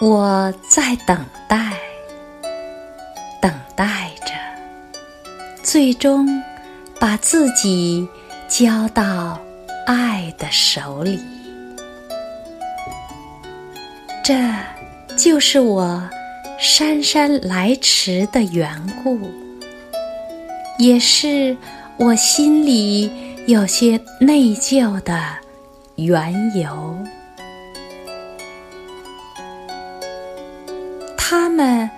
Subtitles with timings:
[0.00, 1.74] 我在等待，
[3.38, 4.32] 等待着，
[5.62, 6.26] 最终
[6.98, 8.08] 把自己
[8.48, 9.38] 交到
[9.86, 11.20] 爱的手里。
[14.24, 14.34] 这
[15.18, 16.02] 就是我
[16.58, 18.70] 姗姗来迟的缘
[19.04, 19.20] 故，
[20.78, 21.54] 也是
[21.98, 23.12] 我心里
[23.46, 25.22] 有些内疚的
[25.96, 26.96] 缘由。
[31.30, 31.88] 他们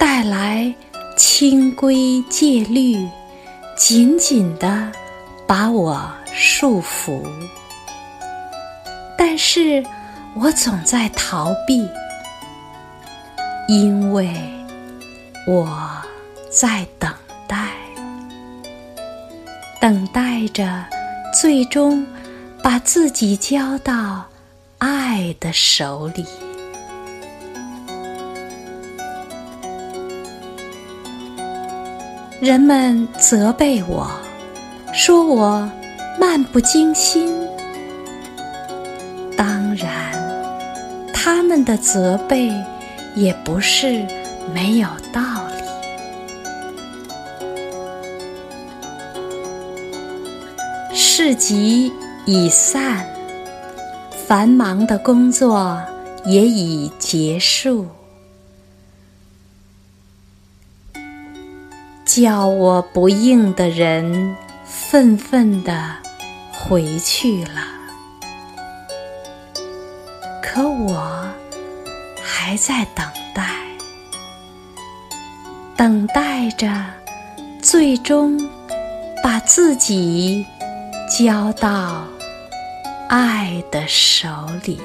[0.00, 0.74] 带来
[1.16, 3.08] 清规戒律，
[3.76, 4.90] 紧紧地
[5.46, 7.22] 把我束缚。
[9.16, 9.80] 但是
[10.34, 11.88] 我总在逃避，
[13.68, 14.28] 因为
[15.46, 15.88] 我
[16.50, 17.14] 在等
[17.46, 17.68] 待，
[19.80, 20.84] 等待着
[21.40, 22.04] 最终
[22.60, 24.26] 把自己交到
[24.78, 26.26] 爱的手里。
[32.40, 34.10] 人们责备我，
[34.94, 35.70] 说我
[36.18, 37.46] 漫不经心。
[39.36, 39.90] 当然，
[41.12, 42.50] 他们的责备
[43.14, 44.06] 也不是
[44.54, 45.20] 没有道
[50.90, 50.94] 理。
[50.94, 51.92] 市集
[52.24, 53.06] 已散，
[54.26, 55.78] 繁忙的工作
[56.24, 57.86] 也已结束。
[62.12, 65.94] 叫我不应的人，愤愤地
[66.50, 67.62] 回去了。
[70.42, 71.24] 可我
[72.20, 73.54] 还在等待，
[75.76, 76.68] 等待着，
[77.62, 78.36] 最终
[79.22, 80.44] 把自己
[81.08, 82.04] 交到
[83.08, 84.26] 爱的手
[84.64, 84.80] 里。